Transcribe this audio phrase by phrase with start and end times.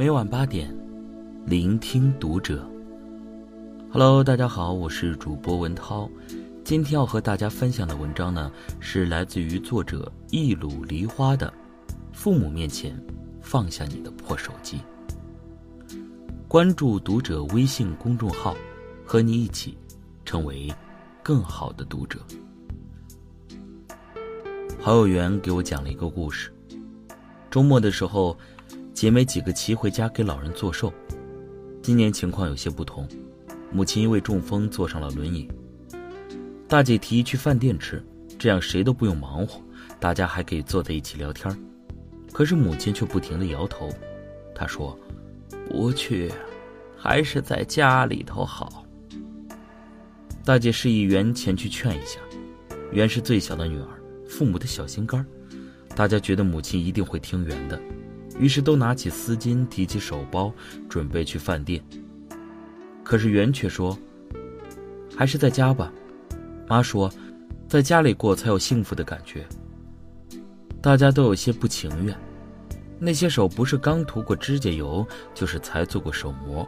[0.00, 0.74] 每晚八点，
[1.44, 2.66] 聆听读者。
[3.92, 6.08] Hello，大家好，我是主播文涛。
[6.64, 8.50] 今天要和大家分享的文章呢，
[8.80, 11.52] 是来自于作者一鲁梨花的
[12.14, 12.98] 《父母面前
[13.42, 14.80] 放下你的破手机》。
[16.48, 18.56] 关注读者微信公众号，
[19.04, 19.76] 和你一起
[20.24, 20.72] 成为
[21.22, 22.18] 更好的读者。
[24.80, 26.50] 好友缘给我讲了一个故事。
[27.50, 28.34] 周末的时候，
[29.00, 30.92] 姐妹几个齐回家给老人做寿。
[31.80, 33.08] 今年情况有些不同，
[33.72, 35.50] 母亲因为中风坐上了轮椅。
[36.68, 38.04] 大姐提议去饭店吃，
[38.38, 39.58] 这样谁都不用忙活，
[39.98, 41.50] 大家还可以坐在一起聊天。
[42.30, 43.88] 可是母亲却不停的摇头，
[44.54, 44.94] 她说
[45.70, 46.30] ：“不去，
[46.94, 48.84] 还是在家里头好。”
[50.44, 52.20] 大姐示意袁前去劝一下，
[52.92, 53.88] 袁是最小的女儿。
[54.28, 55.26] 父母的小心肝
[55.96, 57.80] 大家觉得母亲一定会听袁的，
[58.40, 60.50] 于是都拿起丝巾，提起手包，
[60.88, 61.80] 准备去饭店。
[63.04, 63.96] 可是袁却说
[65.14, 65.92] ：“还是在家吧。”
[66.66, 67.12] 妈说
[67.68, 69.44] ：“在家里过才有幸福的感觉。”
[70.80, 72.16] 大家都有些不情愿，
[72.98, 76.66] 那些手不是刚涂过指甲油，就是才做过手膜。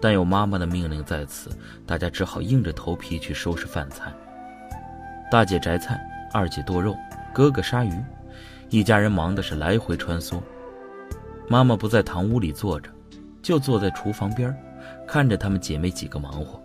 [0.00, 1.50] 但有妈妈的命令在此，
[1.84, 4.10] 大家只好硬着头皮去收拾饭菜。
[5.30, 6.00] 大姐摘菜。
[6.32, 6.96] 二姐剁肉，
[7.34, 7.92] 哥哥杀鱼，
[8.68, 10.40] 一家人忙的是来回穿梭。
[11.50, 12.88] 妈妈不在堂屋里坐着，
[13.42, 14.56] 就坐在厨房边
[15.04, 16.62] 看着她们姐妹几个忙活。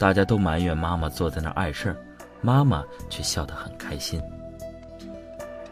[0.00, 1.96] 大家都埋怨妈妈坐在那儿碍事儿，
[2.40, 4.20] 妈妈却笑得很开心。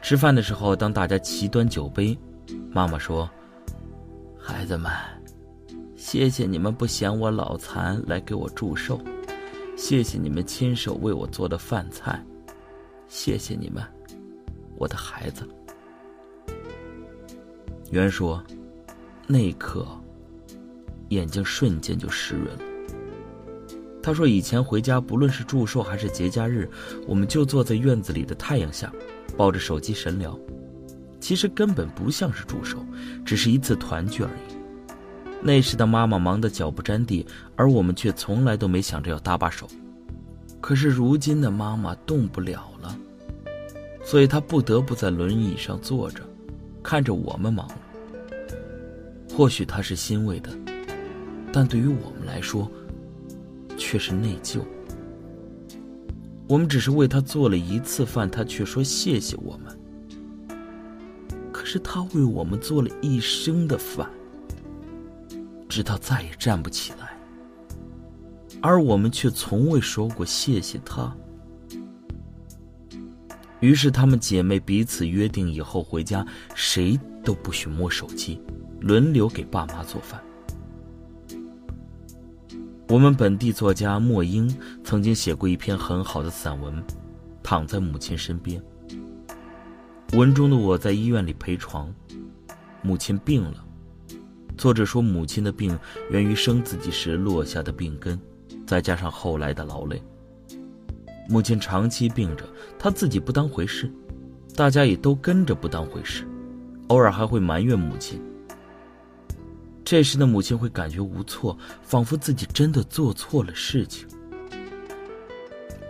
[0.01, 2.17] 吃饭的时候，当大家齐端酒杯，
[2.71, 3.29] 妈妈说
[4.39, 4.89] ：“孩子们，
[5.97, 9.01] 谢谢你们不嫌我老残来给我祝寿，
[9.77, 12.25] 谢谢你们亲手为我做的饭菜。”
[13.09, 13.83] 谢谢你们，
[14.77, 15.45] 我的孩子。
[17.91, 18.43] 袁说
[19.27, 19.87] ：“那一刻，
[21.11, 22.63] 眼睛瞬间就湿润了。”
[24.03, 26.69] 他说：“以前回家，不论是祝寿还是节假日，
[27.07, 28.93] 我们就坐在院子里的太阳下，
[29.37, 30.39] 抱着手机神聊。
[31.21, 32.85] 其实根本不像是祝寿，
[33.25, 34.57] 只是一次团聚而已。
[35.43, 37.27] 那时的妈妈忙得脚不沾地，
[37.57, 39.69] 而我们却从来都没想着要搭把手。”
[40.61, 42.99] 可是如今的妈妈动不了了，
[44.05, 46.23] 所以她不得不在轮椅上坐着，
[46.87, 47.69] 看着我们忙。
[49.37, 50.51] 或许他是欣慰的，
[51.53, 52.71] 但对于我们来说，
[53.77, 54.61] 却是内疚。
[56.47, 59.77] 我们只是为他做了一次饭，他却说谢谢我们。
[61.53, 64.09] 可是他为我们做了一生的饭，
[65.69, 67.19] 直到再也站不起来。
[68.61, 71.13] 而我们却从未说过谢谢他。
[73.67, 78.41] 于是，她们姐妹彼此约定，以后回家谁都不许摸手机，
[78.81, 80.23] 轮流给爸妈做饭。
[82.89, 84.49] 我们本地作家莫英
[84.85, 86.75] 曾经写过一篇很好的散文，
[87.43, 88.63] 《躺在母亲身边》。
[90.17, 91.93] 文中的我在医院里陪床，
[92.83, 93.65] 母亲病了。
[94.57, 95.77] 作者说，母亲的病
[96.13, 98.17] 源于生自己时落下的病根。
[98.65, 100.01] 再加上后来的劳累，
[101.29, 102.45] 母亲长期病着，
[102.79, 103.91] 她自己不当回事，
[104.55, 106.25] 大家也都跟着不当回事，
[106.89, 108.21] 偶尔还会埋怨母亲。
[109.85, 114.07] 这时的母亲会感觉无措，仿佛自己真的做错了事情。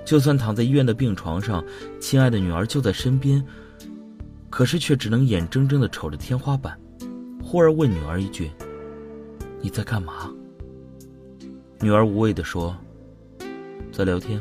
[0.04, 1.64] 就算躺在医院的病床上，
[1.98, 3.44] 亲爱的女儿就在身边，
[4.48, 6.78] 可是却只能眼睁睁的瞅着天花板，
[7.42, 8.50] 忽而问女儿一句
[9.60, 10.30] ：“你在干嘛？”
[11.80, 12.76] 女儿无畏地说
[13.90, 14.40] ：“在聊天，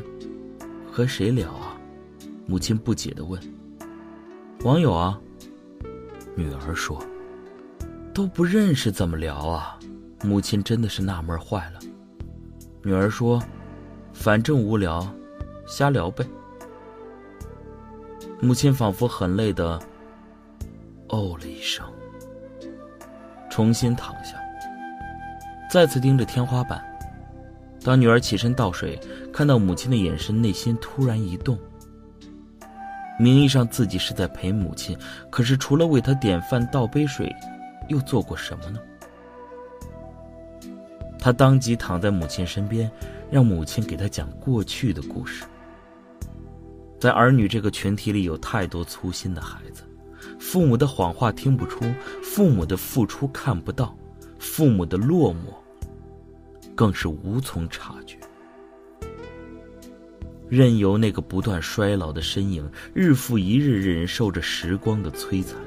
[0.96, 1.76] 和谁聊啊？”
[2.48, 3.38] 母亲不解地问。
[4.64, 5.20] “网友啊。”
[6.34, 6.98] 女儿说。
[8.14, 9.78] “都不认识怎么聊啊？”
[10.24, 11.80] 母亲真的是纳闷坏了。
[12.82, 13.42] 女儿说
[14.14, 15.06] ：“反正无聊，
[15.66, 16.26] 瞎聊呗。”
[18.40, 19.78] 母亲仿佛很累的，
[21.08, 21.84] 哦了一声，
[23.50, 24.38] 重新躺下，
[25.70, 26.82] 再次盯着天花板。
[27.82, 28.98] 当女儿起身倒水，
[29.32, 31.58] 看到母亲的眼神，内心突然一动。
[33.18, 34.98] 名义上自己是在陪母亲，
[35.30, 37.34] 可是除了为她点饭、倒杯水，
[37.88, 38.78] 又做过什么呢？
[41.18, 42.88] 他当即躺在母亲身边，
[43.30, 45.44] 让母亲给他讲过去的故事。
[47.00, 49.82] 在儿女这个群体里，有太多粗心的孩子，
[50.38, 51.84] 父母的谎话听不出，
[52.22, 53.96] 父母的付出看不到，
[54.38, 55.65] 父母的落寞。
[56.76, 58.18] 更是无从察觉，
[60.48, 65.58] 任由那个不断衰老的身影日复一日忍受着时光的摧残。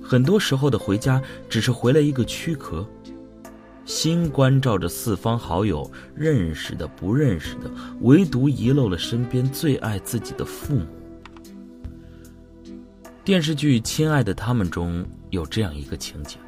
[0.00, 1.20] 很多时候的回家
[1.50, 2.86] 只是回来一个躯壳，
[3.84, 7.70] 心关照着四方好友，认识的不认识的，
[8.02, 10.86] 唯独遗漏了身边最爱自己的父母。
[13.24, 16.38] 电视剧《亲爱的他们》中有这样一个情景：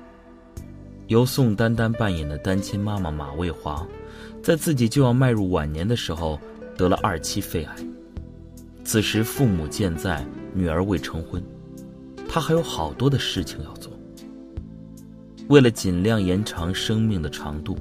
[1.11, 3.85] 由宋丹丹扮演的单亲妈妈马卫华，
[4.41, 6.39] 在自己就要迈入晚年的时候
[6.77, 7.77] 得了二期肺癌。
[8.85, 10.25] 此时父母健在，
[10.55, 11.43] 女儿未成婚，
[12.29, 13.93] 她还有好多的事情要做。
[15.49, 17.77] 为了尽量延长生命的长度，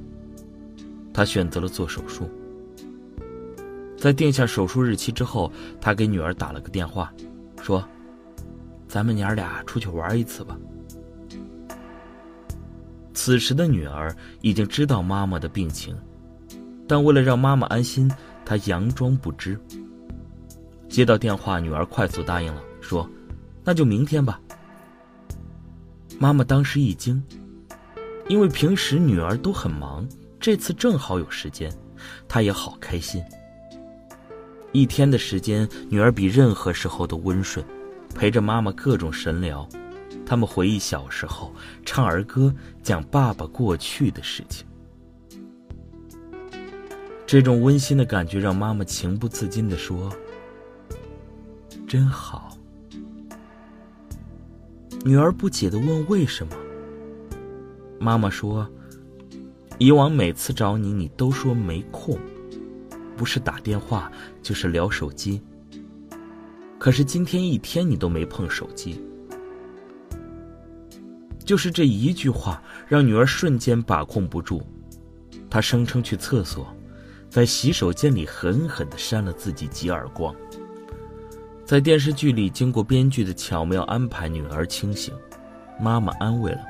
[1.14, 2.28] 她选择了做手术。
[3.96, 7.14] 在定下手术日期之后，她给女儿打了个电话，
[7.62, 7.84] 说。
[8.88, 10.58] 咱们娘俩出去玩一次吧。
[13.22, 15.94] 此时的女儿已经知道妈妈的病情，
[16.88, 18.10] 但为了让妈妈安心，
[18.46, 19.60] 她佯装不知。
[20.88, 23.06] 接到电话，女儿快速答应了，说
[23.62, 24.40] ：“那就明天吧。”
[26.18, 27.22] 妈妈当时一惊，
[28.26, 30.08] 因为平时女儿都很忙，
[30.40, 31.70] 这次正好有时间，
[32.26, 33.22] 她也好开心。
[34.72, 37.62] 一天的时间，女儿比任何时候都温顺。
[38.14, 39.68] 陪着妈妈各种神聊，
[40.30, 41.52] 他们回忆小时候，
[41.84, 42.54] 唱儿歌，
[42.84, 44.64] 讲爸爸过去的事情。
[47.26, 50.08] 这种温馨的感觉让妈妈情不自禁的说
[51.84, 52.56] ：“真好。”
[55.04, 56.54] 女儿不解的问：“为什么？”
[57.98, 58.70] 妈妈说
[59.78, 62.16] ：“以往每次找你，你都说没空，
[63.16, 64.08] 不是打电话，
[64.44, 65.42] 就是聊手机。”
[66.78, 69.02] 可是今天一天你都没碰手机，
[71.50, 74.62] 就是这一句话让女儿瞬间把控不住，
[75.50, 76.72] 她声称去厕所，
[77.28, 80.32] 在洗手间里狠狠的扇了自己几耳光。
[81.64, 85.12] 在电视剧里，经过编剧的巧妙安排，女儿清醒，
[85.80, 86.60] 妈妈安慰了。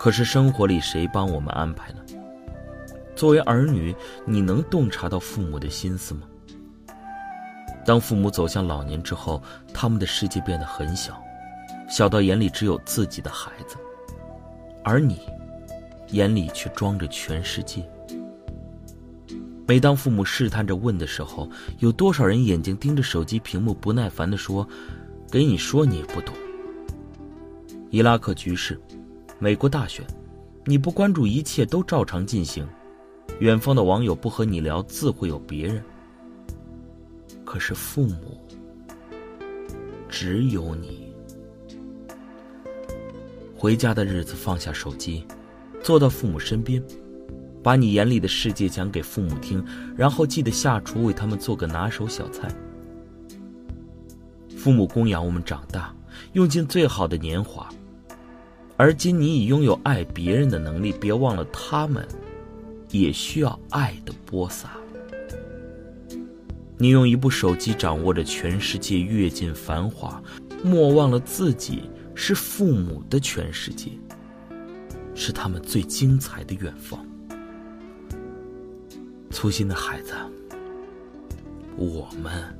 [0.00, 2.00] 可是生活里谁帮我们安排呢？
[3.14, 3.94] 作为儿女，
[4.24, 6.22] 你能洞察到父母的心思吗？
[7.84, 9.40] 当父母走向老年之后，
[9.72, 11.22] 他们的世界变得很小，
[11.88, 13.76] 小到眼里只有自己的孩子，
[14.82, 15.20] 而你，
[16.10, 17.88] 眼里却装着全世界。
[19.68, 21.48] 每当父母试探着问的时候，
[21.78, 24.66] 有多少人眼睛盯着手机屏幕，不耐烦地说
[25.30, 26.34] ：“给你说你也不懂。”
[27.90, 28.80] 伊拉克局势，
[29.38, 30.04] 美国大选，
[30.64, 32.66] 你不关注，一切都照常进行。
[33.40, 35.82] 远方的网友不和你聊，自会有别人。
[37.44, 38.40] 可是父母，
[40.08, 41.05] 只有你。
[43.66, 45.26] 回家的日子，放下手机，
[45.82, 46.80] 坐到父母身边，
[47.64, 49.60] 把你眼里的世界讲给父母听，
[49.96, 52.48] 然后记得下厨为他们做个拿手小菜。
[54.56, 55.92] 父母供养我们长大，
[56.34, 57.68] 用尽最好的年华，
[58.76, 62.06] 而今你已拥有爱别人的能力，别忘了他们，
[62.92, 64.70] 也需要爱的播撒。
[66.78, 70.22] 你用一部手机掌握着全世界，阅尽繁华，
[70.62, 73.90] 莫忘了自己是父母的全世界，
[75.14, 77.06] 是他们最精彩的远方。
[79.30, 80.14] 粗心的孩子，
[81.76, 82.58] 我们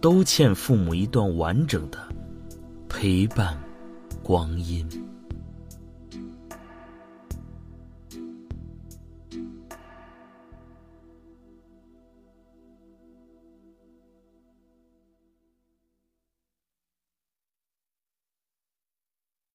[0.00, 1.98] 都欠父母一段完整的
[2.88, 3.56] 陪伴
[4.22, 4.88] 光阴。